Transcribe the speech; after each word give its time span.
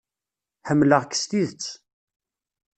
Ḥemmleɣ-k 0.67 1.11
s 1.15 1.23
tidet. 1.29 1.67